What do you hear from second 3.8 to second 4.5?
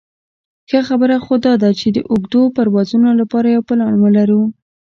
ولرو.